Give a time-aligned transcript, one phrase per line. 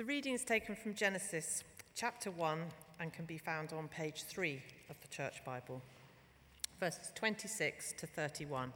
[0.00, 1.62] The reading is taken from Genesis
[1.94, 2.58] chapter 1
[3.00, 5.82] and can be found on page 3 of the Church Bible,
[6.80, 8.72] verses 26 to 31.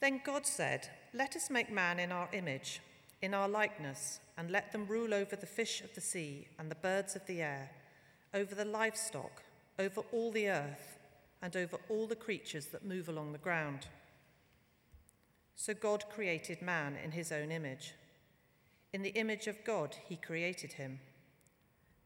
[0.00, 2.80] Then God said, Let us make man in our image,
[3.22, 6.74] in our likeness, and let them rule over the fish of the sea and the
[6.74, 7.70] birds of the air,
[8.34, 9.44] over the livestock,
[9.78, 10.98] over all the earth,
[11.40, 13.86] and over all the creatures that move along the ground.
[15.56, 17.94] So God created man in his own image.
[18.92, 21.00] In the image of God, he created him.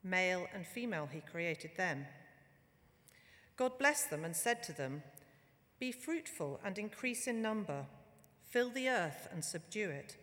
[0.03, 2.07] Male and female, he created them.
[3.57, 5.03] God blessed them and said to them,
[5.79, 7.85] Be fruitful and increase in number,
[8.49, 10.17] fill the earth and subdue it.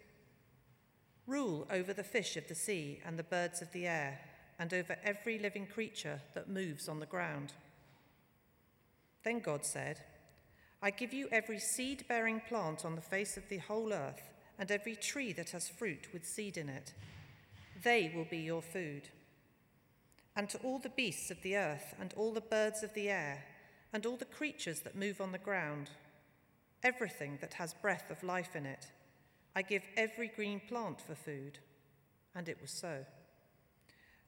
[1.28, 4.20] Rule over the fish of the sea and the birds of the air,
[4.58, 7.54] and over every living creature that moves on the ground.
[9.24, 10.02] Then God said,
[10.82, 14.70] I give you every seed bearing plant on the face of the whole earth, and
[14.70, 16.94] every tree that has fruit with seed in it.
[17.84, 19.10] They will be your food.
[20.36, 23.44] And to all the beasts of the earth, and all the birds of the air,
[23.92, 25.90] and all the creatures that move on the ground,
[26.84, 28.88] everything that has breath of life in it,
[29.56, 31.58] I give every green plant for food.
[32.36, 33.06] And it was so.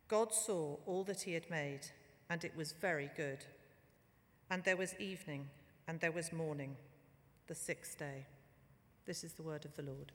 [0.08, 1.82] God saw all that he had made,
[2.28, 3.46] and it was very good.
[4.50, 5.50] And there was evening
[5.90, 6.76] and there was morning,
[7.48, 8.24] the sixth day.
[9.08, 10.12] This is the word of the Lord.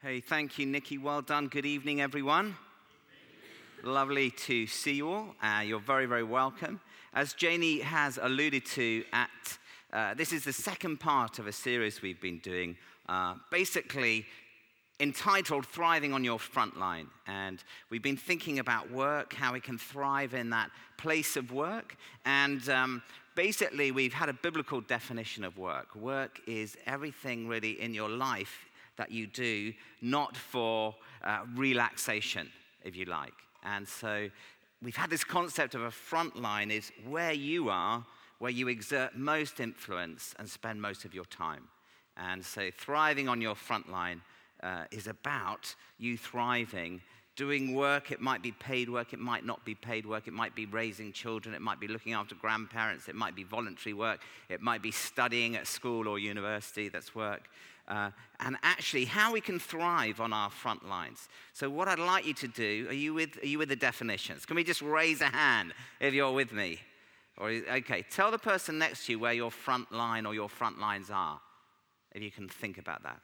[0.00, 0.96] Hey, thank you, Nikki.
[0.96, 1.48] Well done.
[1.48, 2.54] Good evening, everyone.
[3.82, 5.34] Lovely to see you all.
[5.42, 6.80] Uh, you're very, very welcome.
[7.14, 9.58] As Janie has alluded to, at
[9.92, 12.76] uh, this is the second part of a series we've been doing
[13.08, 14.26] uh, basically
[15.00, 17.06] entitled Thriving on Your Frontline.
[17.26, 21.96] And we've been thinking about work, how we can thrive in that place of work.
[22.24, 23.02] And um,
[23.34, 25.94] basically, we've had a biblical definition of work.
[25.94, 32.50] Work is everything really in your life that you do, not for uh, relaxation,
[32.84, 33.34] if you like.
[33.64, 34.28] And so
[34.82, 38.04] we've had this concept of a frontline is where you are,
[38.40, 41.68] where you exert most influence and spend most of your time.
[42.18, 44.22] And so, thriving on your front line
[44.62, 47.00] uh, is about you thriving,
[47.36, 48.10] doing work.
[48.10, 51.12] It might be paid work, it might not be paid work, it might be raising
[51.12, 54.90] children, it might be looking after grandparents, it might be voluntary work, it might be
[54.90, 56.88] studying at school or university.
[56.88, 57.48] That's work.
[57.86, 61.28] Uh, and actually, how we can thrive on our front lines.
[61.52, 64.44] So, what I'd like you to do, are you with, are you with the definitions?
[64.44, 66.80] Can we just raise a hand if you're with me?
[67.38, 70.80] Or, okay, tell the person next to you where your front line or your front
[70.80, 71.40] lines are
[72.18, 73.20] if you can think about that.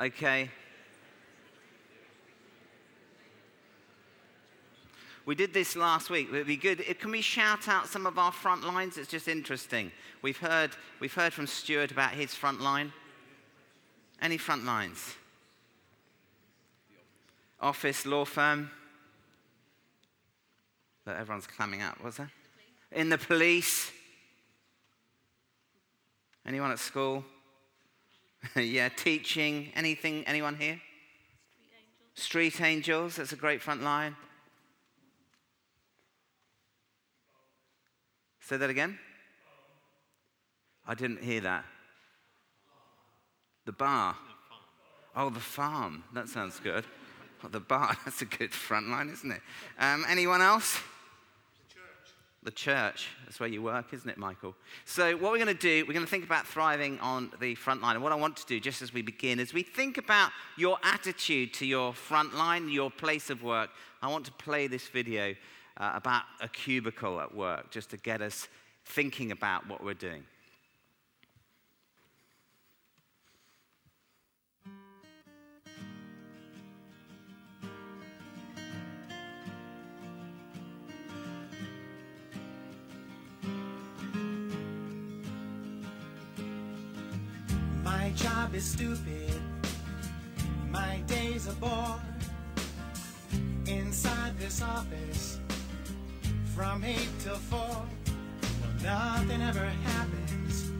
[0.00, 0.50] Okay.
[5.30, 6.26] We did this last week.
[6.26, 6.84] It would be good.
[6.98, 8.98] Can we shout out some of our front lines?
[8.98, 9.92] It's just interesting.
[10.22, 12.92] We've heard, we've heard from Stuart about his front line.
[14.20, 15.14] Any front lines?
[17.60, 18.72] Office, law firm.
[21.04, 22.32] That everyone's clamming up, was there?
[22.90, 23.92] In the police.
[26.44, 27.24] Anyone at school?
[28.56, 29.70] yeah, teaching.
[29.76, 30.24] Anything?
[30.26, 30.80] Anyone here?
[32.16, 32.60] Street angels.
[32.60, 33.14] Street angels.
[33.14, 34.16] That's a great front line.
[38.50, 38.98] Say that again.
[40.84, 41.64] I didn't hear that.
[43.64, 44.16] The bar.
[45.14, 46.02] Oh, the farm.
[46.14, 46.84] That sounds good.
[47.44, 47.96] Oh, the bar.
[48.04, 49.40] That's a good front line, isn't it?
[49.78, 50.80] Um, anyone else?
[51.68, 52.12] The church.
[52.42, 53.08] The church.
[53.24, 54.56] That's where you work, isn't it, Michael?
[54.84, 57.82] So, what we're going to do, we're going to think about thriving on the front
[57.82, 57.94] line.
[57.94, 60.76] And what I want to do, just as we begin, is we think about your
[60.82, 63.70] attitude to your front line, your place of work.
[64.02, 65.36] I want to play this video
[65.80, 68.48] uh, about a cubicle at work, just to get us
[68.84, 70.22] thinking about what we're doing.
[87.82, 89.40] My job is stupid.
[90.68, 92.00] My days are bored.
[93.66, 95.40] Inside this office,
[96.60, 97.58] from 8 till 4.
[97.58, 97.86] Well,
[98.84, 100.70] nothing ever happens.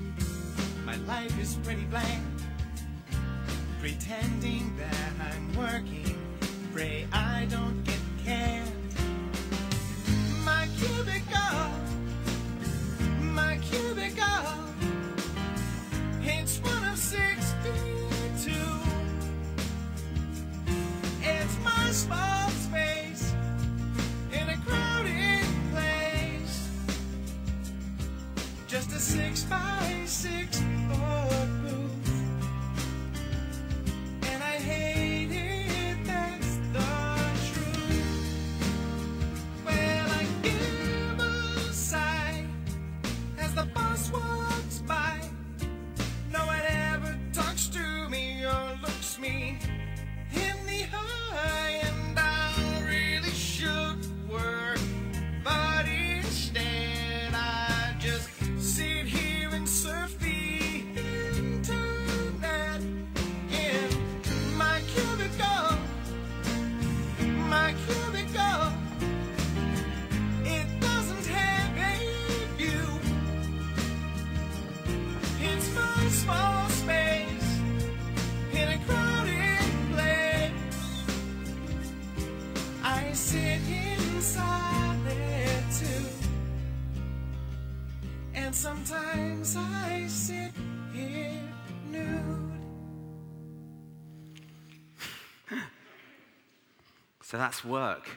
[0.85, 2.23] My life is pretty blank.
[3.81, 6.19] Pretending that I'm working,
[6.75, 8.60] pray I don't get canned.
[97.31, 98.09] So that's work.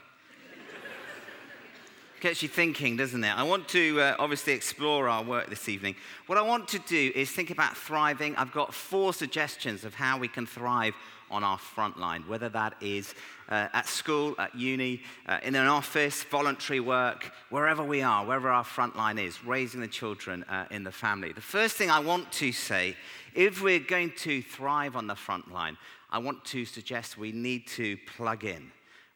[2.20, 3.30] Gets you thinking, doesn't it?
[3.30, 5.96] I want to uh, obviously explore our work this evening.
[6.26, 8.36] What I want to do is think about thriving.
[8.38, 10.96] I've got four suggestions of how we can thrive
[11.30, 13.14] on our front line, whether that is
[13.50, 18.50] uh, at school, at uni, uh, in an office, voluntary work, wherever we are, wherever
[18.50, 21.32] our front line is, raising the children uh, in the family.
[21.34, 22.96] The first thing I want to say,
[23.36, 25.78] if we're going to thrive on the front line,
[26.10, 28.72] I want to suggest we need to plug in.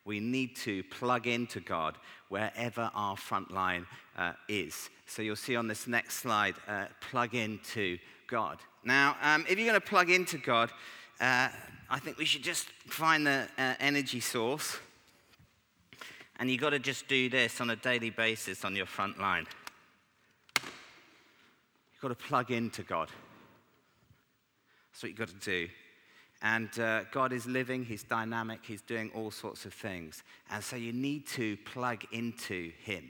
[0.07, 1.97] We need to plug into God
[2.29, 3.85] wherever our front line
[4.17, 4.89] uh, is.
[5.05, 8.59] So you'll see on this next slide, uh, plug into God.
[8.85, 10.71] Now, um, if you're going to plug into God,
[11.19, 11.49] uh,
[11.89, 14.77] I think we should just find the uh, energy source.
[16.39, 19.45] And you've got to just do this on a daily basis on your front line.
[20.55, 23.09] You've got to plug into God.
[24.89, 25.67] That's what you've got to do.
[26.41, 30.23] And uh, God is living, He's dynamic, He's doing all sorts of things.
[30.51, 33.09] And so you need to plug into Him.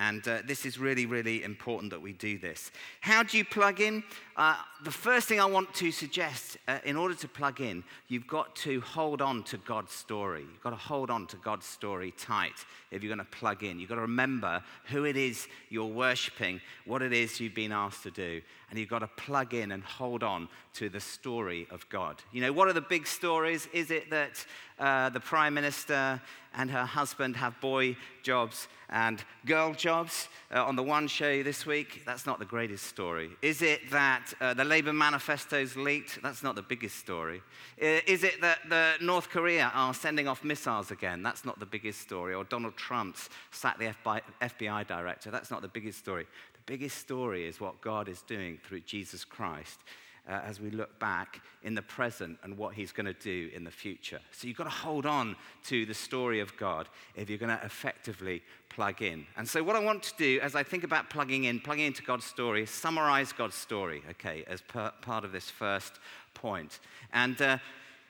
[0.00, 2.70] And uh, this is really, really important that we do this.
[3.02, 4.02] How do you plug in?
[4.34, 8.26] Uh, the first thing I want to suggest, uh, in order to plug in, you've
[8.26, 10.40] got to hold on to God's story.
[10.40, 12.54] You've got to hold on to God's story tight
[12.90, 13.78] if you're going to plug in.
[13.78, 18.02] You've got to remember who it is you're worshiping, what it is you've been asked
[18.04, 18.40] to do,
[18.70, 22.22] and you've got to plug in and hold on to the story of God.
[22.32, 23.68] You know, what are the big stories?
[23.72, 24.44] Is it that
[24.78, 26.20] uh, the Prime Minister
[26.54, 31.66] and her husband have boy jobs and girl jobs uh, on the one show this
[31.66, 32.02] week?
[32.06, 33.30] That's not the greatest story.
[33.42, 36.22] Is it that uh, the Labour manifesto's leaked?
[36.22, 37.42] That's not the biggest story.
[37.80, 41.22] Uh, Is it that the North Korea are sending off missiles again?
[41.22, 42.34] That's not the biggest story.
[42.34, 45.30] Or Donald Trump's sacked the FBI, FBI director?
[45.30, 46.26] That's not the biggest story.
[46.70, 49.80] Biggest story is what God is doing through Jesus Christ
[50.28, 53.64] uh, as we look back in the present and what he's going to do in
[53.64, 54.20] the future.
[54.30, 57.64] So you've got to hold on to the story of God if you're going to
[57.64, 59.26] effectively plug in.
[59.36, 62.04] And so, what I want to do as I think about plugging in, plugging into
[62.04, 65.98] God's story, is summarize God's story, okay, as per, part of this first
[66.34, 66.78] point.
[67.12, 67.58] And uh,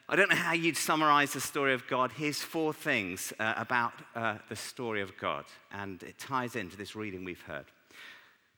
[0.06, 2.12] I don't know how you'd summarize the story of God.
[2.12, 6.94] Here's four things uh, about uh, the story of God, and it ties into this
[6.94, 7.64] reading we've heard.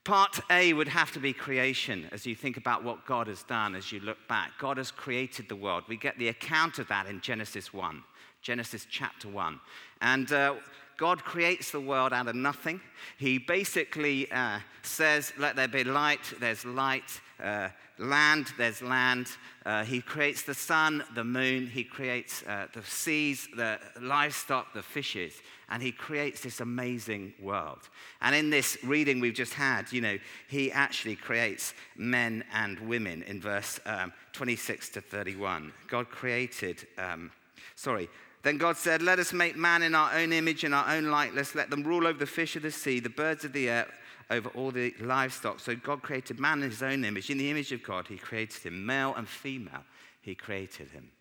[0.03, 3.73] Part A would have to be creation as you think about what God has done
[3.73, 4.51] as you look back.
[4.59, 5.85] God has created the world.
[5.87, 8.03] We get the account of that in Genesis 1,
[8.41, 9.61] Genesis chapter 1.
[10.01, 10.55] And uh,
[10.97, 12.81] God creates the world out of nothing.
[13.17, 17.21] He basically uh, says, Let there be light, there's light.
[17.41, 17.69] Uh,
[18.03, 19.27] land, there's land.
[19.65, 21.67] Uh, he creates the sun, the moon.
[21.67, 25.33] He creates uh, the seas, the livestock, the fishes.
[25.69, 27.89] And he creates this amazing world.
[28.21, 30.17] And in this reading we've just had, you know,
[30.47, 35.73] he actually creates men and women in verse um, 26 to 31.
[35.87, 37.31] God created, um,
[37.75, 38.09] sorry,
[38.43, 41.55] then God said, Let us make man in our own image, in our own likeness.
[41.55, 43.87] Let them rule over the fish of the sea, the birds of the air,
[44.33, 45.59] over all the livestock.
[45.59, 47.29] So God created man in his own image.
[47.29, 48.85] In the image of God, he created him.
[48.85, 49.83] Male and female,
[50.21, 51.11] he created him.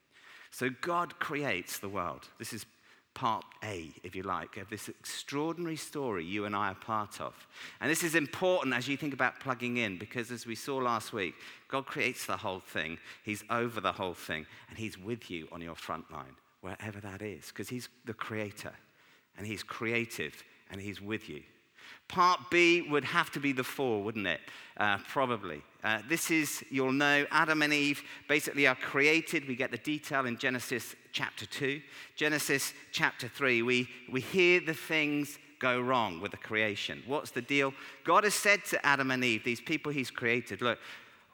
[0.50, 2.28] So God creates the world.
[2.38, 2.66] This is
[3.14, 7.34] part A, if you like, of this extraordinary story you and I are part of.
[7.80, 11.12] And this is important as you think about plugging in, because as we saw last
[11.12, 11.34] week,
[11.68, 15.60] God creates the whole thing, He's over the whole thing, and He's with you on
[15.60, 16.36] your front line.
[16.62, 18.72] wherever that is, because He's the creator
[19.36, 21.42] and He's creative and He's with you.
[22.12, 24.40] Part B would have to be the fall, wouldn't it?
[24.76, 25.62] Uh, probably.
[25.82, 29.48] Uh, this is, you'll know, Adam and Eve basically are created.
[29.48, 31.80] We get the detail in Genesis chapter 2.
[32.14, 37.02] Genesis chapter 3, we, we hear the things go wrong with the creation.
[37.06, 37.72] What's the deal?
[38.04, 40.78] God has said to Adam and Eve, these people he's created, look,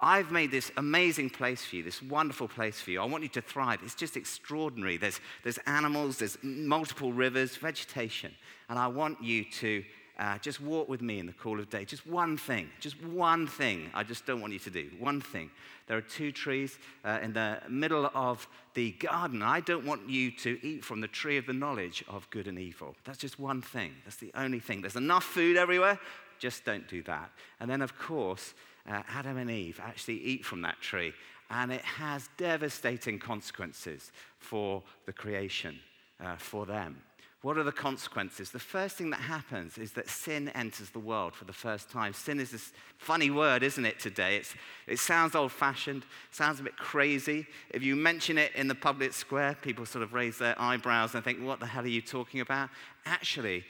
[0.00, 3.00] I've made this amazing place for you, this wonderful place for you.
[3.00, 3.80] I want you to thrive.
[3.82, 4.96] It's just extraordinary.
[4.96, 8.32] There's, there's animals, there's multiple rivers, vegetation.
[8.68, 9.82] And I want you to
[10.18, 11.84] uh, just walk with me in the cool of day.
[11.84, 14.90] Just one thing, just one thing I just don't want you to do.
[14.98, 15.50] One thing.
[15.86, 19.42] There are two trees uh, in the middle of the garden.
[19.42, 22.58] I don't want you to eat from the tree of the knowledge of good and
[22.58, 22.96] evil.
[23.04, 23.94] That's just one thing.
[24.04, 24.80] That's the only thing.
[24.80, 25.98] There's enough food everywhere.
[26.38, 27.30] Just don't do that.
[27.60, 28.54] And then, of course,
[28.88, 31.12] uh, Adam and Eve actually eat from that tree,
[31.50, 35.78] and it has devastating consequences for the creation,
[36.20, 37.02] uh, for them.
[37.42, 38.50] What are the consequences?
[38.50, 42.12] The first thing that happens is that sin enters the world for the first time.
[42.12, 44.38] Sin is this funny word, isn't it, today?
[44.38, 44.54] It's,
[44.88, 47.46] it sounds old fashioned, sounds a bit crazy.
[47.70, 51.22] If you mention it in the public square, people sort of raise their eyebrows and
[51.22, 52.70] think, What the hell are you talking about?
[53.06, 53.64] Actually,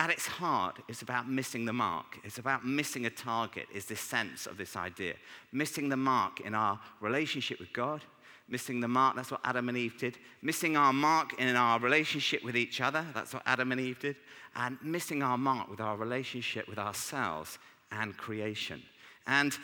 [0.00, 2.18] at its heart, it's about missing the mark.
[2.24, 5.14] It's about missing a target, is this sense of this idea.
[5.52, 8.02] Missing the mark in our relationship with God
[8.48, 9.16] missing the mark.
[9.16, 10.18] That's what Adam and Eve did.
[10.42, 13.04] Missing our mark in our relationship with each other.
[13.14, 14.16] That's what Adam and Eve did.
[14.56, 17.58] And missing our mark with our relationship with ourselves
[17.90, 18.82] and creation.
[19.26, 19.56] And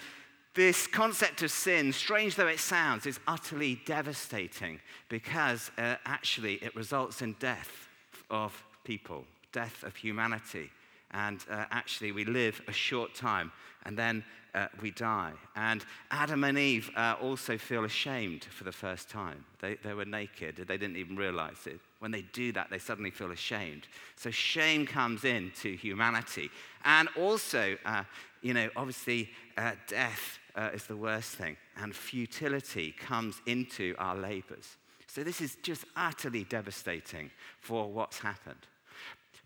[0.55, 6.75] this concept of sin, strange though it sounds, is utterly devastating because uh, actually it
[6.75, 7.89] results in death
[8.31, 10.71] of people, death of humanity.
[11.13, 13.53] And uh, actually, we live a short time
[13.85, 14.25] and then
[14.55, 15.33] uh, we die.
[15.57, 19.45] And Adam and Eve uh, also feel ashamed for the first time.
[19.61, 21.81] They, they were naked, they didn't even realize it.
[21.99, 23.89] When they do that, they suddenly feel ashamed.
[24.17, 26.51] So shame comes into humanity.
[26.85, 28.05] And also, uh,
[28.43, 34.17] you know, obviously, uh, death uh, is the worst thing, and futility comes into our
[34.17, 34.77] labors.
[35.07, 38.67] So this is just utterly devastating for what's happened.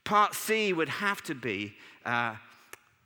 [0.05, 2.35] Part C would have to be uh,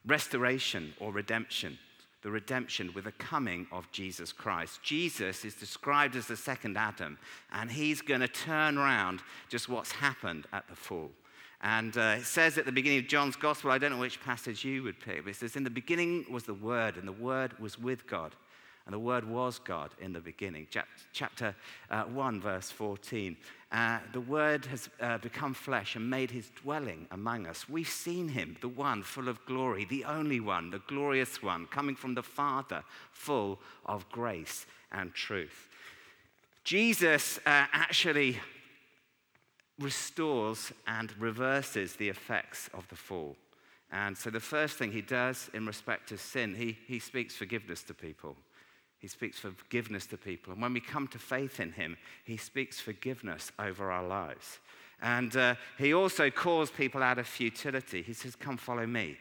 [0.07, 1.79] restoration or redemption
[2.27, 4.83] the redemption with the coming of Jesus Christ.
[4.83, 7.19] Jesus is described as the second Adam,
[7.53, 11.13] and he's going to turn around just what's happened at the fall.
[11.63, 14.65] And uh, it says at the beginning of John's Gospel, I don't know which passage
[14.65, 17.57] you would pick, but it says, In the beginning was the Word, and the Word
[17.61, 18.35] was with God,
[18.87, 20.67] and the Word was God in the beginning.
[21.13, 21.55] Chapter
[21.91, 23.37] uh, 1, verse 14.
[23.73, 27.69] Uh, the Word has uh, become flesh and made his dwelling among us.
[27.69, 31.97] We've seen him, the one full of glory, the only one, the glorious one, coming
[31.97, 35.69] from the Father, full of grace and truth.
[36.63, 38.39] Jesus uh, actually
[39.79, 43.37] restores and reverses the effects of the fall.
[43.93, 47.83] And so the first thing he does in respect to sin, he, he speaks forgiveness
[47.85, 48.37] to people.
[49.07, 50.53] He speaks forgiveness to people.
[50.53, 54.59] And when we come to faith in him, he speaks forgiveness over our lives.
[55.01, 58.03] And uh, he also calls people out of futility.
[58.03, 59.17] He says, Come follow me.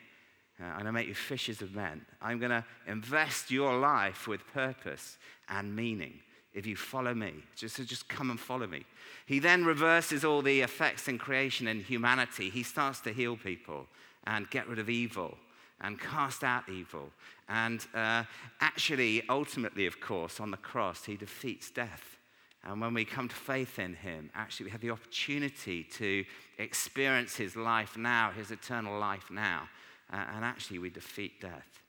[0.60, 2.04] Uh, I'm going to make you fishers of men.
[2.20, 6.20] I'm going to invest your life with purpose and meaning
[6.56, 7.36] if you follow me.
[7.56, 8.86] Just, just come and follow me.
[9.28, 12.50] He then reverses all the effects in creation and humanity.
[12.50, 13.86] He starts to heal people
[14.26, 15.38] and get rid of evil
[15.82, 17.10] and cast out evil.
[17.48, 18.24] And uh,
[18.60, 22.18] actually, ultimately, of course, on the cross, he defeats death.
[22.64, 26.26] And when we come to faith in him, actually, we have the opportunity to
[26.58, 29.70] experience his life now, his eternal life now.
[30.12, 31.85] Uh, and actually, we defeat death.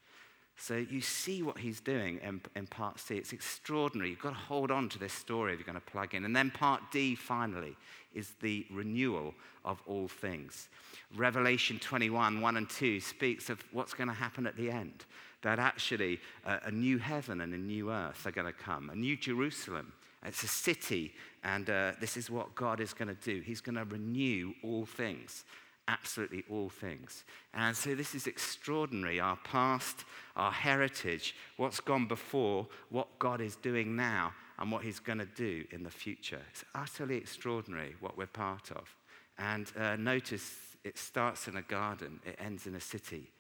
[0.59, 3.17] So you see what he's doing in, in part C.
[3.17, 4.11] It's extraordinary.
[4.11, 6.25] You've got to hold on to this story if you're going to plug in.
[6.25, 7.77] And then part D, finally,
[8.15, 9.35] is the renewal
[9.65, 10.69] of all things.
[11.15, 15.05] Revelation 21, 1 and 2 speaks of what's going to happen at the end.
[15.43, 18.97] That actually uh, a new heaven and a new earth are going to come, a
[18.97, 19.93] new Jerusalem.
[20.25, 21.13] It's a city,
[21.45, 23.43] and uh, this is what God is going to do.
[23.43, 25.45] He's going to renew all things
[25.89, 27.25] absolutely all things.
[27.55, 30.05] And so this is extraordinary our past,
[30.37, 35.27] our heritage, what's gone before, what God is doing now, and what He's going to
[35.27, 36.41] do in the future.
[36.51, 38.95] It's utterly extraordinary what we're part of.
[39.39, 43.31] And uh, notice it starts in a garden, it ends in a city.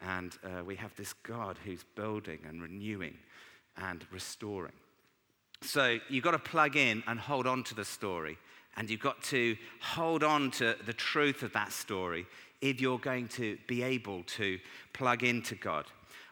[0.00, 3.16] And uh, we have this God who's building and renewing
[3.76, 4.72] and restoring.
[5.62, 8.36] So you've got to plug in and hold on to the story
[8.76, 12.26] and you've got to hold on to the truth of that story
[12.60, 14.58] if you're going to be able to
[14.92, 15.84] plug into God.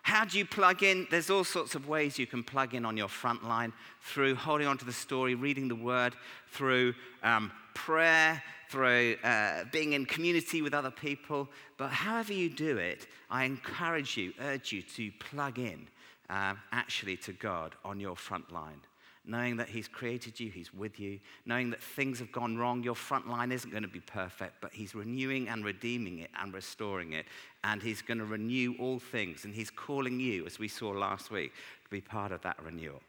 [0.02, 1.06] How do you plug in?
[1.10, 4.66] There's all sorts of ways you can plug in on your front line through holding
[4.66, 6.16] on to the story, reading the word,
[6.50, 11.48] through um, prayer, through uh, being in community with other people.
[11.76, 15.86] But however you do it, I encourage you, urge you to plug in
[16.28, 18.80] uh, actually to God on your front line
[19.24, 22.82] knowing that He's created you, He's with you, knowing that things have gone wrong.
[22.82, 26.52] Your front line isn't going to be perfect, but He's renewing and redeeming it and
[26.52, 27.26] restoring it.
[27.64, 29.44] And He's going to renew all things.
[29.44, 31.52] And He's calling you, as we saw last week,
[31.84, 33.00] to be part of that renewal.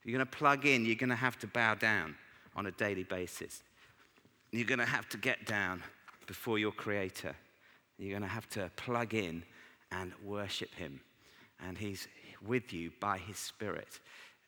[0.00, 2.14] If you're going to plug in, you're going to have to bow down
[2.54, 3.62] on a daily basis.
[4.52, 5.82] You're going to have to get down
[6.26, 7.34] before your Creator.
[7.98, 9.42] You're going to have to plug in
[9.90, 11.00] and worship Him.
[11.66, 12.08] And He's
[12.46, 14.00] with you by His Spirit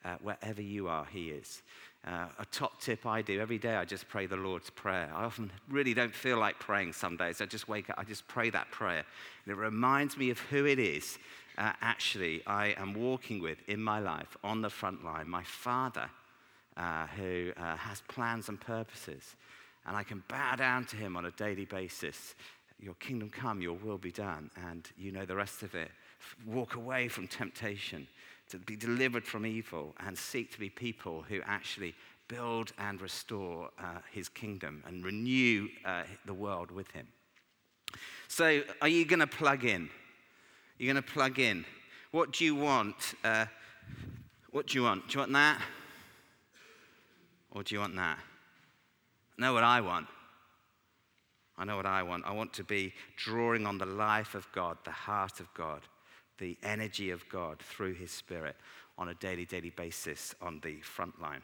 [0.06, 1.62] uh, wherever you are, He is.
[2.06, 5.10] Uh, a top tip I do every day, I just pray the Lord's Prayer.
[5.12, 7.40] I often really don't feel like praying some days.
[7.40, 9.04] I just wake up, I just pray that prayer.
[9.44, 11.18] And it reminds me of who it is
[11.58, 15.28] uh, actually I am walking with in my life on the front line.
[15.28, 16.08] My Father,
[16.76, 19.34] uh, who uh, has plans and purposes.
[19.86, 22.34] And I can bow down to Him on a daily basis.
[22.78, 24.50] Your kingdom come, your will be done.
[24.68, 25.90] And you know the rest of it.
[26.44, 28.06] Walk away from temptation
[28.48, 31.94] to be delivered from evil and seek to be people who actually
[32.28, 37.06] build and restore uh, his kingdom and renew uh, the world with him.
[38.28, 39.88] So, are you going to plug in?
[40.78, 41.64] You're going to plug in.
[42.10, 43.14] What do you want?
[43.24, 43.46] Uh,
[44.50, 45.08] what do you want?
[45.08, 45.62] Do you want that?
[47.52, 48.18] Or do you want that?
[49.38, 50.06] I know what I want.
[51.58, 52.24] I know what I want.
[52.26, 55.82] I want to be drawing on the life of God, the heart of God
[56.38, 58.56] the energy of God through His Spirit
[58.98, 61.42] on a daily, daily basis on the front line.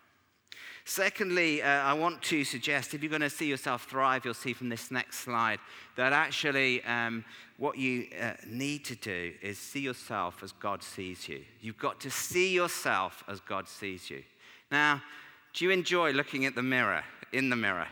[0.84, 4.52] Secondly, uh, I want to suggest if you're going to see yourself thrive, you'll see
[4.52, 5.61] from this next slide
[5.96, 7.25] that actually um,
[7.56, 11.42] what you uh, need to do is see yourself as God sees you.
[11.61, 14.22] You've got to see yourself as God sees you.
[14.70, 15.02] Now,
[15.54, 17.88] do you enjoy looking at the mirror, in the mirror?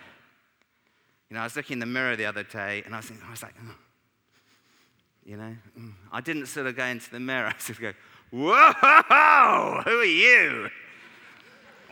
[1.29, 3.25] You know, I was looking in the mirror the other day and I was thinking,
[3.27, 3.75] I was like, oh
[5.25, 5.93] you know, mm.
[6.13, 7.47] I didn't sort of go into the mirror.
[7.55, 7.93] I sort of go,
[8.31, 10.69] whoa, who are you?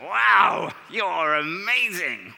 [0.01, 2.33] Wow, you're amazing.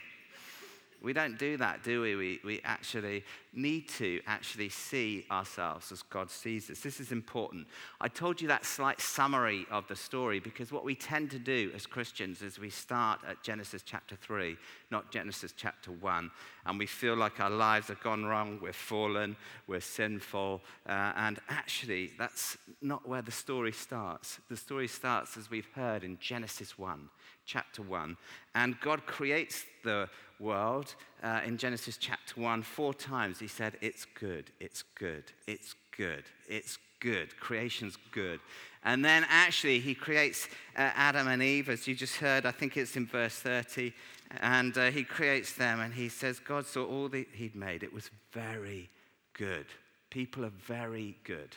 [1.02, 2.14] We don't do that, do we?
[2.14, 6.80] We, we actually need to actually see ourselves as God sees us.
[6.80, 7.66] This is important.
[8.00, 11.72] I told you that slight summary of the story because what we tend to do
[11.74, 14.56] as Christians is we start at Genesis chapter 3,
[14.90, 16.30] not Genesis chapter 1,
[16.66, 19.36] and we feel like our lives have gone wrong, we're fallen,
[19.66, 24.38] we're sinful, uh, and actually, that's not where the story starts.
[24.48, 27.08] The story starts, as we've heard, in Genesis 1
[27.44, 28.16] chapter 1.
[28.54, 30.08] And God creates the
[30.42, 33.38] world uh, in Genesis chapter 1 four times.
[33.38, 37.38] He said, It's good, it's good, it's good, it's good.
[37.38, 38.40] Creation's good.
[38.84, 42.44] And then actually, he creates uh, Adam and Eve, as you just heard.
[42.44, 43.92] I think it's in verse 30.
[44.40, 47.82] And uh, he creates them, and he says, God saw all that he'd made.
[47.82, 48.88] It was very
[49.34, 49.66] good.
[50.10, 51.56] People are very good.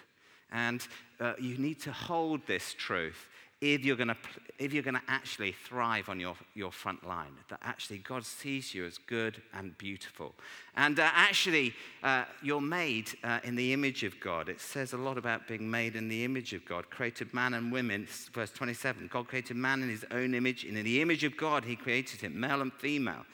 [0.52, 0.86] And
[1.20, 3.28] uh, you need to hold this truth
[3.62, 4.18] if you're going to
[4.58, 8.74] if you're going to actually thrive on your, your front line that actually god sees
[8.74, 10.34] you as good and beautiful.
[10.76, 14.50] And uh, actually uh, you're made uh, in the image of god.
[14.50, 16.90] It says a lot about being made in the image of god.
[16.90, 20.86] Created man and women verse 27 god created man in his own image and in
[20.86, 23.26] the image of god he created him male and female.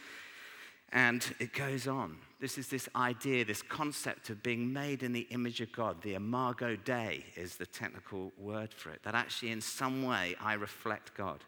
[0.94, 5.28] And it goes on this is this idea, this concept of being made in the
[5.30, 6.02] image of God.
[6.02, 9.04] The imago Dei is the technical word for it.
[9.04, 11.44] That actually, in some way, I reflect God.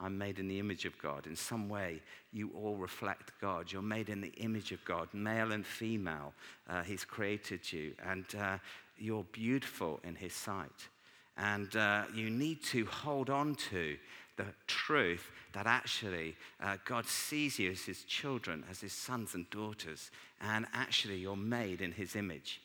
[0.00, 1.28] I'm made in the image of God.
[1.28, 2.02] In some way,
[2.32, 3.70] you all reflect God.
[3.70, 6.34] You're made in the image of God, male and female.
[6.68, 8.58] Uh, he's created you, and uh,
[8.98, 10.88] you're beautiful in His sight.
[11.36, 13.96] And uh, you need to hold on to
[14.36, 19.48] the truth that actually uh, God sees you as his children, as his sons and
[19.50, 22.60] daughters, and actually you're made in his image.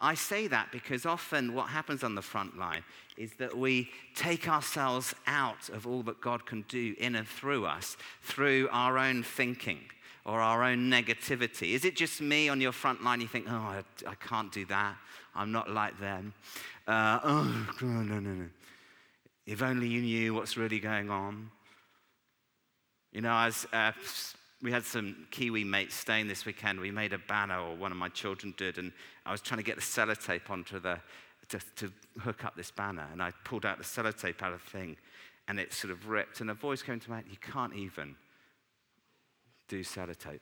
[0.00, 2.82] I say that because often what happens on the front line
[3.16, 7.66] is that we take ourselves out of all that God can do in and through
[7.66, 9.78] us through our own thinking
[10.24, 11.72] or our own negativity.
[11.72, 13.20] Is it just me on your front line?
[13.20, 14.96] You think, oh, I, I can't do that.
[15.36, 16.34] I'm not like them.
[16.86, 18.46] Uh, oh, no, no, no.
[19.46, 21.50] If only you knew what's really going on.
[23.12, 23.92] You know, as uh,
[24.62, 27.98] we had some Kiwi mates staying this weekend, we made a banner, or one of
[27.98, 28.92] my children did, and
[29.26, 30.98] I was trying to get the sellotape onto the
[31.48, 34.70] to, to hook up this banner, and I pulled out the sellotape out of the
[34.70, 34.96] thing,
[35.48, 38.16] and it sort of ripped, and a voice came to me, "You can't even
[39.68, 40.40] do sellotape."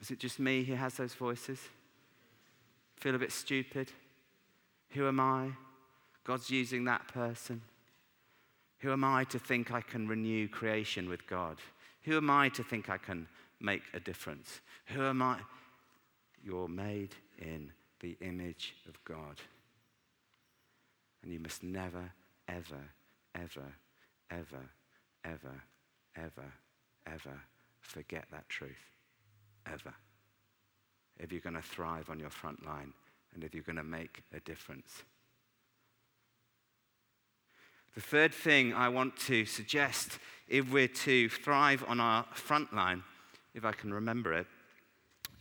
[0.00, 1.60] Is it just me who has those voices?
[2.96, 3.90] Feel a bit stupid?
[4.90, 5.50] Who am I?
[6.24, 7.62] God's using that person.
[8.80, 11.58] Who am I to think I can renew creation with God?
[12.04, 13.26] Who am I to think I can
[13.60, 14.60] make a difference?
[14.86, 15.38] Who am I?
[16.42, 19.40] You're made in the image of God.
[21.22, 22.10] And you must never,
[22.48, 22.88] ever,
[23.34, 23.74] ever,
[24.30, 24.70] ever,
[25.24, 25.62] ever,
[26.16, 26.52] ever,
[27.06, 27.40] ever
[27.80, 28.70] forget that truth.
[29.66, 29.92] Ever.
[31.18, 32.94] If you're going to thrive on your front line
[33.34, 35.02] and if you're going to make a difference.
[37.96, 43.02] The third thing I want to suggest if we're to thrive on our front line,
[43.52, 44.46] if I can remember it,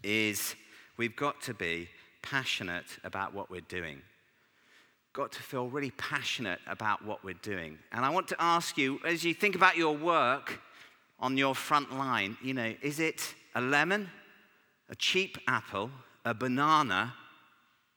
[0.03, 0.55] is
[0.97, 1.89] we've got to be
[2.23, 4.01] passionate about what we're doing.
[5.13, 7.77] Got to feel really passionate about what we're doing.
[7.91, 10.59] And I want to ask you, as you think about your work
[11.19, 14.09] on your front line, you know, is it a lemon,
[14.89, 15.91] a cheap apple,
[16.25, 17.13] a banana,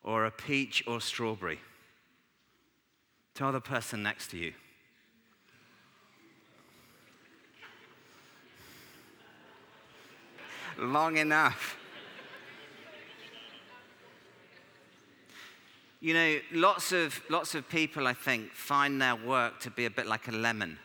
[0.02, 1.58] or a peach or strawberry?
[3.34, 4.52] Tell the person next to you.
[10.78, 11.76] Long enough.
[16.00, 19.90] You know, lots of, lots of people, I think, find their work to be a
[19.90, 20.78] bit like a lemon,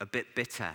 [0.00, 0.74] a bit bitter,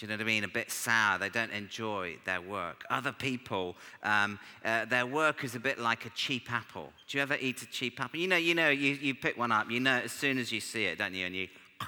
[0.00, 0.44] do you know what I mean?
[0.44, 1.18] A bit sour.
[1.18, 2.86] They don't enjoy their work.
[2.88, 6.90] Other people, um, uh, their work is a bit like a cheap apple.
[7.06, 8.18] Do you ever eat a cheap apple?
[8.18, 9.70] You know, you know, you, you pick one up.
[9.70, 11.26] You know as soon as you see it, don't you?
[11.26, 11.48] And you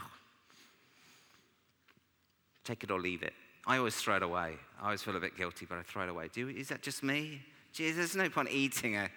[2.65, 3.33] take it or leave it.
[3.67, 4.57] I always throw it away.
[4.79, 6.29] I always feel a bit guilty, but I throw it away.
[6.31, 7.41] Do is that just me?
[7.73, 9.09] Geez, there's no point eating a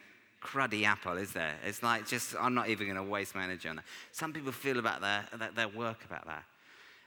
[0.41, 1.55] cruddy apple, is there?
[1.65, 3.85] It's like just I'm not even going to waste my energy on that.
[4.13, 6.45] Some people feel about their, their work about that.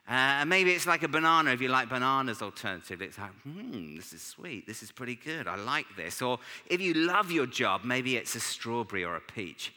[0.09, 3.07] Uh, and maybe it's like a banana if you like bananas alternatively.
[3.07, 4.67] It's like, hmm, this is sweet.
[4.67, 5.47] This is pretty good.
[5.47, 6.23] I like this.
[6.23, 9.75] Or if you love your job, maybe it's a strawberry or a peach.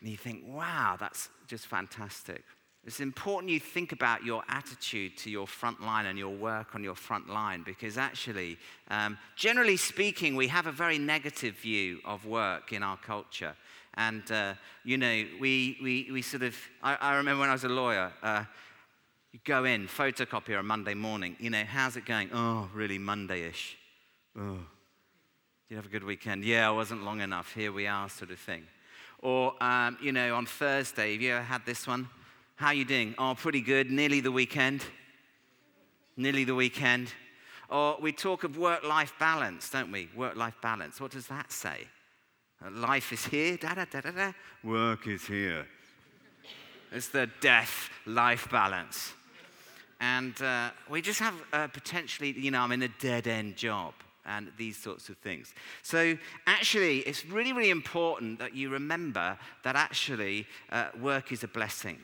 [0.00, 2.44] And you think, wow, that's just fantastic.
[2.86, 6.84] It's important you think about your attitude to your front line and your work on
[6.84, 12.26] your front line because actually, um, generally speaking, we have a very negative view of
[12.26, 13.56] work in our culture.
[13.96, 14.54] And, uh,
[14.84, 18.12] you know, we, we, we sort of, I, I remember when I was a lawyer,
[18.22, 18.44] uh,
[19.32, 22.30] you go in, photocopier on Monday morning, you know, how's it going?
[22.32, 23.76] Oh, really Monday ish.
[24.38, 26.44] Oh, did you have a good weekend?
[26.44, 27.54] Yeah, I wasn't long enough.
[27.54, 28.64] Here we are, sort of thing.
[29.20, 32.08] Or, um, you know, on Thursday, have you ever had this one?
[32.56, 33.14] How you doing?
[33.18, 33.90] Oh, pretty good.
[33.90, 34.84] Nearly the weekend.
[36.16, 37.12] Nearly the weekend.
[37.70, 40.08] Or we talk of work life balance, don't we?
[40.14, 41.00] Work life balance.
[41.00, 41.88] What does that say?
[42.72, 44.32] Life is here, da da da da da.
[44.62, 45.66] Work is here.
[46.92, 49.12] It's the death life balance.
[50.00, 53.94] And uh, we just have uh, potentially, you know, I'm in a dead end job
[54.26, 55.54] and these sorts of things.
[55.82, 61.48] So, actually, it's really, really important that you remember that actually uh, work is a
[61.48, 61.98] blessing.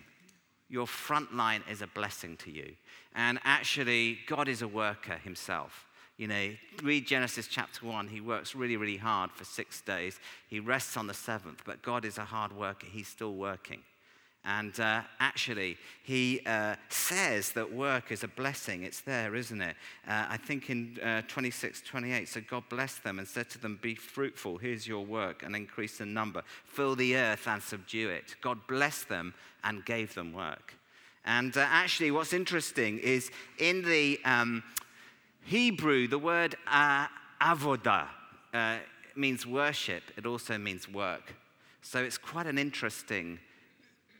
[0.68, 2.74] Your front line is a blessing to you.
[3.14, 5.86] And actually, God is a worker himself.
[6.20, 6.50] You know,
[6.82, 8.08] read Genesis chapter 1.
[8.08, 10.20] He works really, really hard for six days.
[10.48, 12.86] He rests on the seventh, but God is a hard worker.
[12.86, 13.80] He's still working.
[14.44, 18.82] And uh, actually, he uh, says that work is a blessing.
[18.82, 19.76] It's there, isn't it?
[20.06, 22.28] Uh, I think in uh, 26, 28.
[22.28, 24.58] So God blessed them and said to them, Be fruitful.
[24.58, 26.42] Here's your work and increase in number.
[26.66, 28.36] Fill the earth and subdue it.
[28.42, 29.32] God blessed them
[29.64, 30.74] and gave them work.
[31.24, 34.62] And uh, actually, what's interesting is in the um,
[35.44, 37.06] Hebrew, the word uh,
[37.40, 38.06] avodah
[38.52, 38.76] uh,
[39.16, 41.34] means worship, it also means work.
[41.82, 43.38] So it's quite an interesting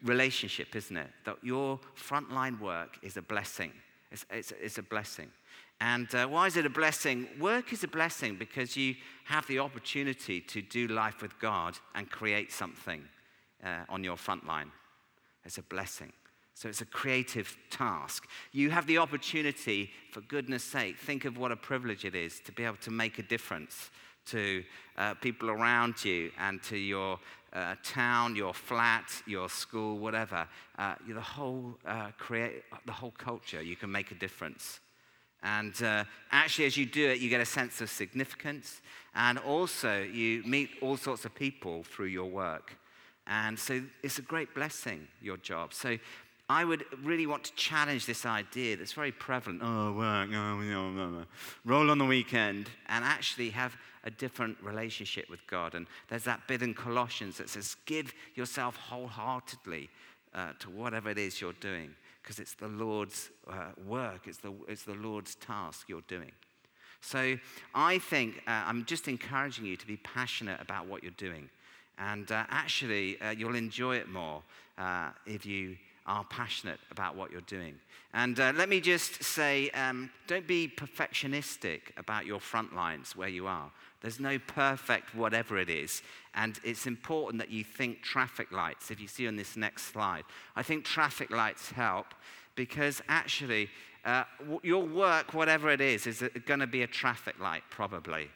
[0.03, 1.11] relationship, isn't it?
[1.25, 3.73] That your frontline work is a blessing.
[4.11, 5.31] It's, it's, it's a blessing.
[5.81, 7.27] And uh, why is it a blessing?
[7.39, 12.11] Work is a blessing because you have the opportunity to do life with God and
[12.11, 13.03] create something
[13.65, 14.71] uh, on your front line.
[15.45, 16.13] It's a blessing.
[16.55, 18.29] So it's a creative task.
[18.53, 22.53] You have the opportunity, for goodness sake, think of what a privilege it is to
[22.53, 23.91] be able to make a difference
[24.27, 24.63] to
[24.97, 27.19] uh, people around you and to your
[27.53, 30.47] uh, town, your flat, your school, whatever.
[30.79, 34.81] Uh, the, whole, uh, create, the whole culture, you can make a difference.
[35.43, 38.83] And uh, actually, as you do it, you get a sense of significance.
[39.15, 42.77] And also, you meet all sorts of people through your work.
[43.27, 45.73] And so it's a great blessing, your job.
[45.73, 45.99] So
[46.51, 49.61] I would really want to challenge this idea that's very prevalent.
[49.63, 51.25] Oh, work, oh, no, no, no.
[51.65, 55.77] roll on the weekend, and actually have a different relationship with God.
[55.77, 59.91] And there's that bit in Colossians that says, give yourself wholeheartedly
[60.35, 64.53] uh, to whatever it is you're doing, because it's the Lord's uh, work, it's the,
[64.67, 66.33] it's the Lord's task you're doing.
[67.01, 67.37] So
[67.77, 71.49] I think uh, I'm just encouraging you to be passionate about what you're doing.
[71.97, 74.43] And uh, actually, uh, you'll enjoy it more
[74.79, 77.75] uh, if you are passionate about what you're doing.
[78.13, 83.29] And uh, let me just say um, don't be perfectionistic about your front lines where
[83.29, 83.71] you are.
[84.01, 86.03] There's no perfect whatever it is.
[86.35, 88.91] And it's important that you think traffic lights.
[88.91, 90.25] If you see on this next slide,
[90.57, 92.07] I think traffic lights help
[92.57, 93.69] because actually,
[94.05, 94.25] uh,
[94.63, 98.29] your work, whatever it is, is going to be a traffic light, probably.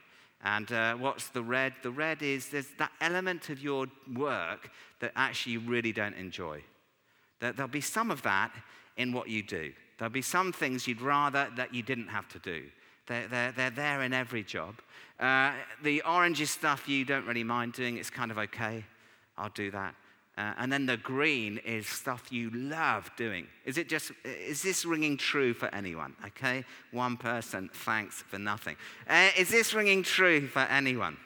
[0.45, 1.73] And uh, what's the red?
[1.83, 6.63] The red is there's that element of your work that actually you really don't enjoy.
[7.41, 8.53] There'll be some of that
[8.97, 9.73] in what you do.
[9.99, 12.65] There'll be some things you'd rather that you didn't have to do.
[13.07, 14.77] They're, they're, they're there in every job.
[15.21, 18.85] Uh, the orangey stuff you don't really mind doing, it's kind of okay.
[19.37, 19.95] I'll do that.
[20.37, 23.47] Uh, and then the green is stuff you love doing.
[23.65, 26.17] Is it just, is this ringing true for anyone?
[26.27, 28.77] Okay, one person, thanks for nothing.
[29.09, 31.17] Uh, is this ringing true for anyone?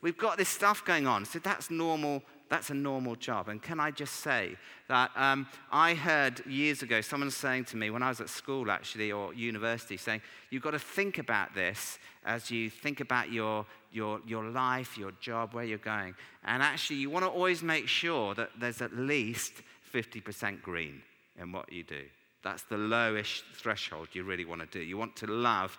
[0.00, 3.48] We've got this stuff going on, so that's normal that's a normal job.
[3.48, 4.56] And can I just say
[4.88, 8.70] that um, I heard years ago someone saying to me when I was at school,
[8.70, 13.66] actually, or university, saying, You've got to think about this as you think about your,
[13.92, 16.14] your, your life, your job, where you're going.
[16.44, 19.54] And actually, you want to always make sure that there's at least
[19.92, 21.02] 50% green
[21.40, 22.02] in what you do.
[22.42, 24.84] That's the lowest threshold you really want to do.
[24.84, 25.76] You want to love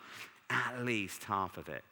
[0.49, 1.83] at least half of it.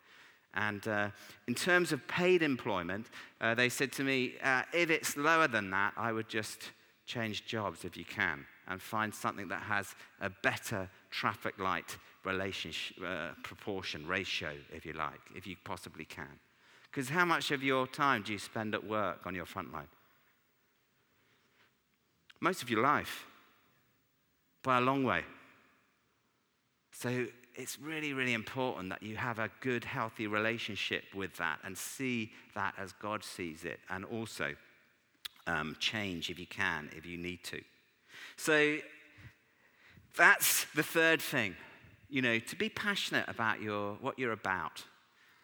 [0.56, 1.10] And uh,
[1.48, 3.08] in terms of paid employment,
[3.41, 6.72] uh, they said to me, uh, if it's lower than that, I would just
[7.06, 12.98] change jobs if you can and find something that has a better traffic light relationship,
[13.06, 16.39] uh, proportion, ratio, if you like, if you possibly can.
[16.89, 19.88] Because how much of your time do you spend at work on your front line?
[22.39, 23.26] Most of your life,
[24.63, 25.24] by a long way.
[26.91, 31.78] So it's really, really important that you have a good, healthy relationship with that and
[31.78, 34.56] see that as God sees it, and also
[35.48, 37.62] um, change if you can, if you need to.
[38.38, 38.78] So
[40.18, 41.56] that's the third thing.
[42.10, 44.84] You know, to be passionate about your, what you're about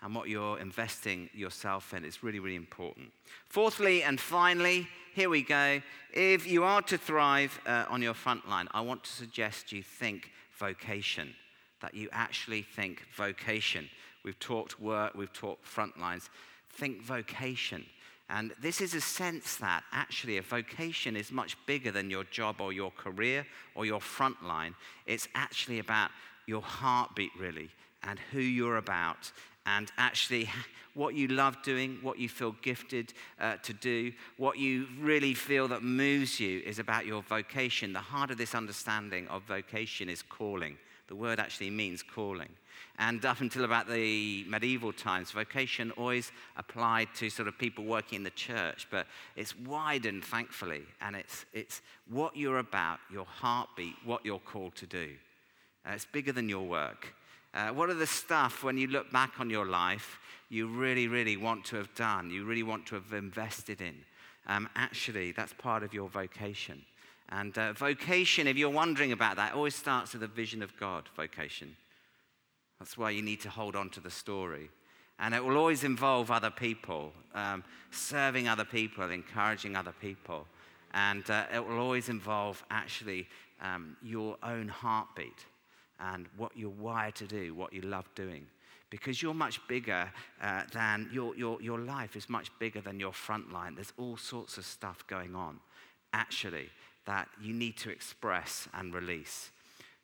[0.01, 3.11] and what you're investing yourself in is really, really important.
[3.47, 5.81] Fourthly and finally, here we go.
[6.13, 9.83] If you are to thrive uh, on your front line, I want to suggest you
[9.83, 11.35] think vocation
[11.81, 13.89] that you actually think vocation.
[14.23, 16.29] We've talked work, we've talked front lines.
[16.69, 17.85] Think vocation.
[18.29, 22.61] And this is a sense that actually a vocation is much bigger than your job
[22.61, 24.73] or your career or your front line.
[25.05, 26.11] It's actually about
[26.47, 27.69] your heartbeat, really,
[28.03, 29.31] and who you're about,
[29.65, 30.49] and actually
[30.93, 35.67] what you love doing, what you feel gifted uh, to do, what you really feel
[35.67, 37.91] that moves you is about your vocation.
[37.91, 40.77] The heart of this understanding of vocation is calling.
[41.11, 42.47] The word actually means calling.
[42.97, 48.15] And up until about the medieval times, vocation always applied to sort of people working
[48.15, 53.95] in the church, but it's widened, thankfully, and it's, it's what you're about, your heartbeat,
[54.05, 55.09] what you're called to do.
[55.85, 57.13] Uh, it's bigger than your work.
[57.53, 61.35] Uh, what are the stuff when you look back on your life you really, really
[61.35, 63.95] want to have done, you really want to have invested in?
[64.47, 66.85] Um, actually, that's part of your vocation.
[67.31, 71.07] And uh, vocation, if you're wondering about that, always starts with a vision of God,
[71.15, 71.77] vocation.
[72.77, 74.69] That's why you need to hold on to the story.
[75.17, 80.45] And it will always involve other people, um, serving other people, encouraging other people.
[80.93, 83.27] And uh, it will always involve actually
[83.61, 85.45] um, your own heartbeat
[86.01, 88.45] and what you're wired to do, what you love doing.
[88.89, 93.13] Because you're much bigger uh, than your, your, your life is much bigger than your
[93.13, 93.75] front line.
[93.75, 95.59] There's all sorts of stuff going on,
[96.11, 96.69] actually
[97.05, 99.49] that you need to express and release.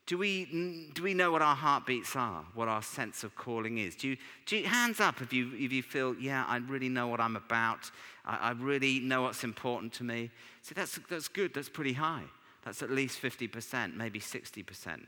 [0.08, 3.94] Do we, do we know what our heartbeats are, what our sense of calling is?
[3.96, 7.08] Do you, do you, hands up if you, if you feel, yeah, I really know
[7.10, 7.92] what I'm about.
[8.26, 10.32] I, I really know what's important to me.
[10.62, 11.54] See, that's, that's good.
[11.54, 12.24] That's pretty high.
[12.64, 15.02] That's at least 50%, maybe 60%.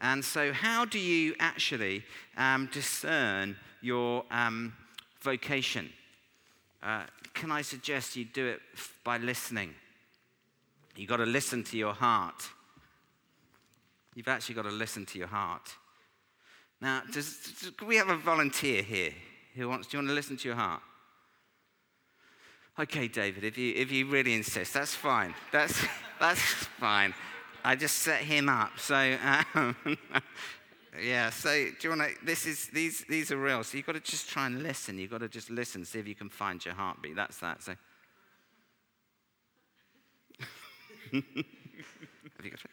[0.00, 2.04] And so, how do you actually
[2.36, 4.72] um, discern your um,
[5.20, 5.90] vocation?
[6.82, 7.02] Uh,
[7.34, 8.60] can I suggest you do it
[9.04, 9.74] by listening?
[11.00, 12.46] You've got to listen to your heart.
[14.14, 15.70] You've actually got to listen to your heart.
[16.78, 19.12] Now, does, does, we have a volunteer here
[19.54, 20.82] who wants, do you want to listen to your heart?
[22.78, 25.34] Okay, David, if you, if you really insist, that's fine.
[25.50, 25.82] That's,
[26.20, 27.14] that's fine.
[27.64, 28.78] I just set him up.
[28.78, 29.16] So,
[29.54, 29.74] um,
[31.02, 33.64] yeah, so do you want to, this is, these, these are real.
[33.64, 34.98] So you've got to just try and listen.
[34.98, 37.16] You've got to just listen, see if you can find your heartbeat.
[37.16, 37.62] That's that.
[37.62, 37.72] So,
[41.12, 42.70] Have you got it?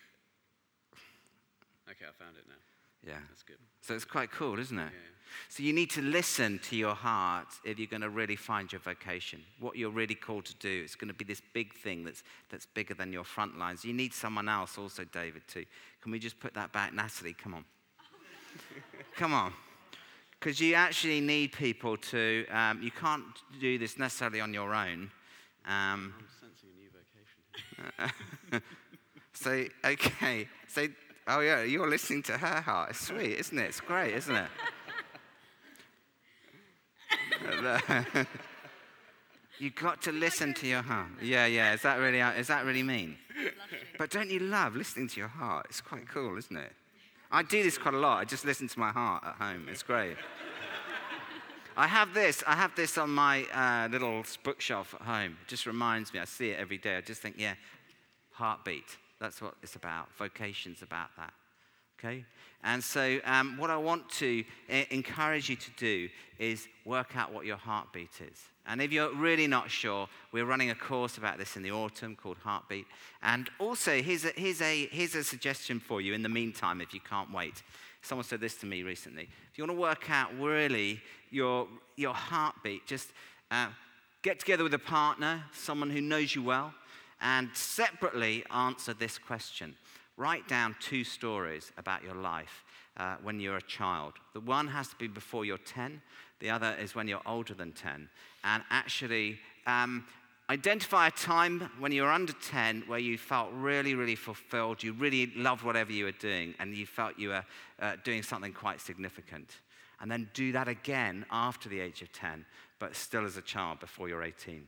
[1.90, 2.56] Okay, I found it now.
[3.06, 3.20] Yeah.
[3.30, 3.58] That's good.
[3.82, 4.92] So it's quite cool, isn't it?
[4.92, 5.18] Yeah.
[5.50, 8.82] So you need to listen to your heart if you're going to really find your
[8.82, 9.42] vocation.
[9.60, 10.82] What you're really called to do.
[10.84, 13.86] It's going to be this big thing that's, that's bigger than your front lines.
[13.86, 15.66] You need someone else also, David, too.
[16.02, 16.94] Can we just put that back?
[16.94, 17.66] Natalie, come on.
[19.16, 19.54] come on.
[20.40, 23.24] Because you actually need people to, um, you can't
[23.60, 25.10] do this necessarily on your own.
[25.66, 27.42] Um, I'm sensing a new vocation.
[29.34, 30.48] so, okay.
[30.68, 30.88] So,
[31.28, 32.92] oh, yeah, you're listening to her heart.
[32.92, 33.66] It's sweet, isn't it?
[33.66, 34.50] It's great, isn't it?
[39.60, 41.08] You've got to listen to your heart.
[41.22, 41.74] Yeah, yeah.
[41.74, 43.18] Is that really, is that really mean?
[43.98, 45.66] But don't you love listening to your heart?
[45.70, 46.72] It's quite cool, isn't it?
[47.32, 48.20] I do this quite a lot.
[48.20, 49.68] I just listen to my heart at home.
[49.70, 50.18] It's great.
[51.80, 52.44] I have this.
[52.48, 55.38] I have this on my uh, little bookshelf at home.
[55.44, 56.20] It just reminds me.
[56.20, 56.98] I see it every day.
[56.98, 57.54] I just think, yeah,
[58.32, 58.98] heartbeat.
[59.20, 60.08] That's what it's about.
[60.18, 61.34] Vocation's about that.
[62.00, 62.26] Okay?
[62.64, 66.10] And so, um, what I want to uh, encourage you to do
[66.40, 68.40] is work out what your heartbeat is.
[68.66, 72.16] And if you're really not sure, we're running a course about this in the autumn
[72.16, 72.88] called Heartbeat.
[73.22, 76.94] And also, here's a, here's a, here's a suggestion for you in the meantime, if
[76.94, 77.62] you can't wait.
[78.02, 79.30] Someone said this to me recently.
[79.52, 83.10] If you want to work out really your, your heartbeat, just
[83.52, 83.68] uh,
[84.22, 86.74] get together with a partner, someone who knows you well,
[87.22, 89.76] and separately answer this question
[90.18, 92.64] write down two stories about your life
[92.98, 94.14] uh, when you're a child.
[94.34, 96.02] The one has to be before you're 10,
[96.40, 98.10] the other is when you're older than 10.
[98.44, 100.06] And actually, um,
[100.50, 104.82] identify a time when you were under 10 where you felt really, really fulfilled.
[104.82, 107.44] You really loved whatever you were doing, and you felt you were
[107.82, 109.50] uh, doing something quite significant.
[110.00, 112.46] And then do that again after the age of 10,
[112.80, 114.64] but still as a child before you're 18.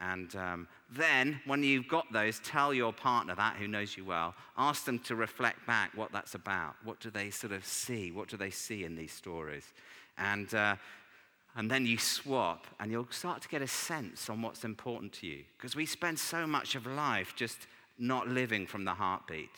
[0.00, 4.34] And um, then, when you've got those, tell your partner that who knows you well.
[4.58, 6.74] Ask them to reflect back what that's about.
[6.82, 8.10] What do they sort of see?
[8.10, 9.72] What do they see in these stories?
[10.18, 10.76] And, uh,
[11.56, 15.26] and then you swap, and you'll start to get a sense on what's important to
[15.26, 15.44] you.
[15.56, 17.58] Because we spend so much of life just
[17.98, 19.50] not living from the heartbeat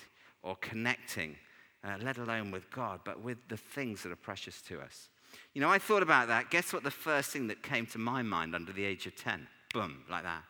[0.43, 1.37] or connecting,
[1.85, 5.09] uh, let alone with God, but with the things that are precious to us.
[5.53, 6.51] You know, I thought about that.
[6.51, 9.47] Guess what the first thing that came to my mind under the age of 10?
[9.75, 10.45] boom, like that.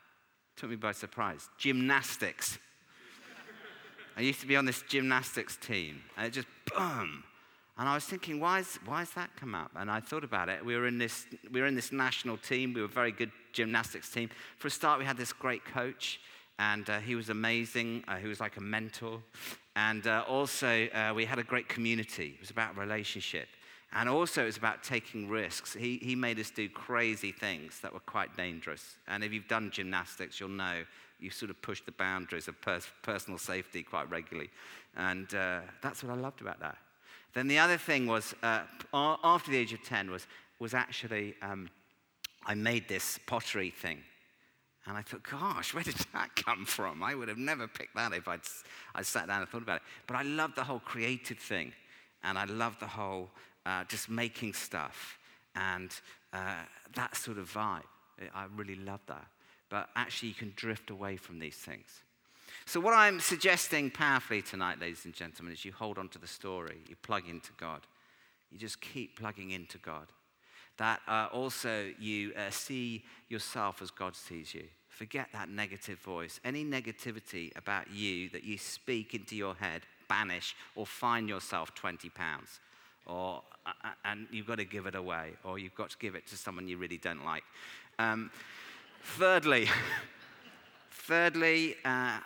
[0.56, 1.48] Took me by surprise.
[1.58, 2.58] Gymnastics.
[4.16, 7.24] I used to be on this gymnastics team, and it just boom.
[7.76, 9.72] And I was thinking, why is, why has that come up?
[9.76, 10.64] And I thought about it.
[10.64, 12.72] We were, in this, we were in this national team.
[12.72, 14.30] We were a very good gymnastics team.
[14.58, 16.20] For a start, we had this great coach,
[16.60, 18.04] and uh, he was amazing.
[18.06, 19.20] Uh, he was like a mentor.
[19.74, 22.34] And uh, also, uh, we had a great community.
[22.36, 23.48] It was about relationship.
[23.92, 25.74] And also, it was about taking risks.
[25.74, 28.96] He, he made us do crazy things that were quite dangerous.
[29.08, 30.84] And if you've done gymnastics, you'll know
[31.18, 34.50] you sort of push the boundaries of pers- personal safety quite regularly.
[34.96, 36.76] And uh, that's what I loved about that.
[37.34, 40.26] Then the other thing was, uh, after the age of 10, was,
[40.60, 41.68] was actually um,
[42.46, 43.98] I made this pottery thing.
[44.86, 47.02] And I thought, gosh, where did that come from?
[47.02, 48.40] I would have never picked that if I'd,
[48.94, 49.82] I'd sat down and thought about it.
[50.06, 51.72] But I loved the whole creative thing.
[52.22, 53.30] And I loved the whole
[53.66, 55.18] uh, just making stuff
[55.54, 55.90] and
[56.32, 56.62] uh,
[56.94, 57.82] that sort of vibe.
[58.34, 59.26] I really love that.
[59.68, 62.02] But actually, you can drift away from these things.
[62.66, 66.26] So, what I'm suggesting powerfully tonight, ladies and gentlemen, is you hold on to the
[66.26, 67.80] story, you plug into God,
[68.50, 70.06] you just keep plugging into God.
[70.78, 74.64] That uh, also you uh, see yourself as God sees you.
[74.88, 76.40] Forget that negative voice.
[76.44, 82.08] Any negativity about you that you speak into your head, banish or fine yourself 20
[82.10, 82.60] pounds
[83.06, 83.42] or,
[84.04, 86.68] and you've got to give it away, or you've got to give it to someone
[86.68, 87.44] you really don't like.
[87.98, 88.30] Um,
[89.02, 89.68] thirdly,
[90.90, 92.18] thirdly, uh,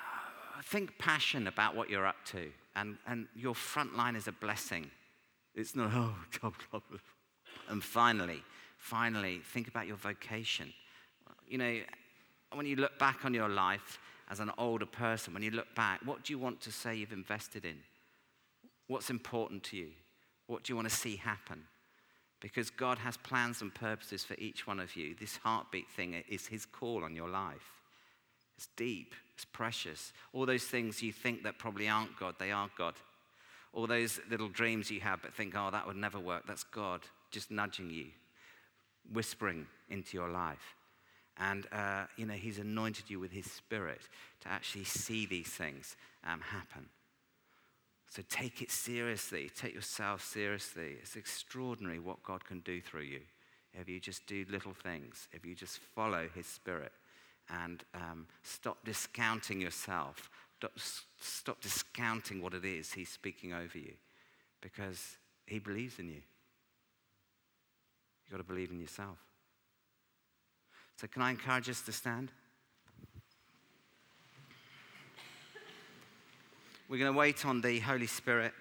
[0.62, 4.90] think passion about what you're up to, and, and your front line is a blessing.
[5.54, 6.82] It's not, oh, job, job.
[7.68, 8.42] And finally,
[8.78, 10.72] finally, think about your vocation.
[11.46, 11.80] You know,
[12.54, 13.98] when you look back on your life
[14.30, 17.12] as an older person, when you look back, what do you want to say you've
[17.12, 17.76] invested in?
[18.86, 19.88] What's important to you?
[20.46, 21.64] What do you want to see happen?
[22.40, 25.14] Because God has plans and purposes for each one of you.
[25.18, 27.77] This heartbeat thing is His call on your life.
[28.58, 30.12] It's deep, it's precious.
[30.32, 32.94] All those things you think that probably aren't God, they are God.
[33.72, 37.02] All those little dreams you have but think, oh, that would never work, that's God
[37.30, 38.06] just nudging you,
[39.12, 40.74] whispering into your life.
[41.36, 44.00] And, uh, you know, He's anointed you with His Spirit
[44.40, 45.94] to actually see these things
[46.24, 46.86] um, happen.
[48.10, 49.52] So take it seriously.
[49.56, 50.96] Take yourself seriously.
[51.00, 53.20] It's extraordinary what God can do through you
[53.78, 56.90] if you just do little things, if you just follow His Spirit
[57.50, 60.30] and um, stop discounting yourself,
[61.16, 63.94] stop, discounting what it is He's speaking over you.
[64.60, 66.22] Because He believes in you.
[68.24, 69.18] You've got to believe in yourself.
[70.96, 72.32] So, can I encourage us to stand?
[76.88, 78.52] We're going to wait on the Holy Spirit.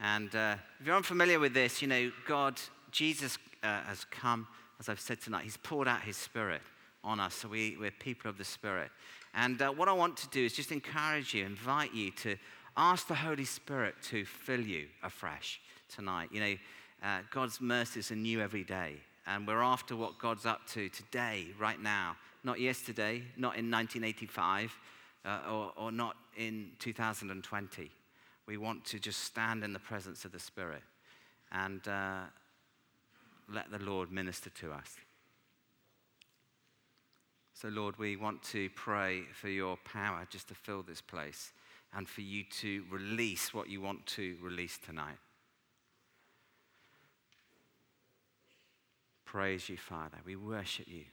[0.00, 4.46] And uh, if you're unfamiliar with this, you know, God, Jesus uh, has come,
[4.80, 6.62] as I've said tonight, He's poured out His Spirit
[7.04, 7.34] on us.
[7.34, 8.90] So we, we're people of the Spirit.
[9.34, 12.36] And uh, what I want to do is just encourage you, invite you to
[12.76, 16.30] ask the Holy Spirit to fill you afresh tonight.
[16.32, 16.56] You know,
[17.02, 18.96] uh, God's mercies are new every day.
[19.26, 22.16] And we're after what God's up to today, right now.
[22.42, 24.72] Not yesterday, not in 1985,
[25.24, 27.90] uh, or, or not in 2020.
[28.46, 30.82] We want to just stand in the presence of the Spirit
[31.50, 32.20] and uh,
[33.52, 34.96] let the Lord minister to us.
[37.54, 41.52] So, Lord, we want to pray for your power just to fill this place
[41.96, 45.18] and for you to release what you want to release tonight.
[49.24, 50.18] Praise you, Father.
[50.26, 51.04] We worship you.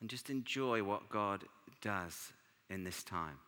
[0.00, 1.44] And just enjoy what God
[1.80, 2.32] does
[2.68, 3.38] in this time.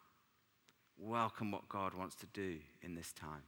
[0.99, 3.43] Welcome what God wants to do in this time.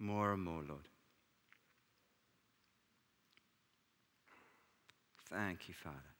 [0.00, 0.88] More and more, Lord.
[5.30, 6.19] Thank you, Father.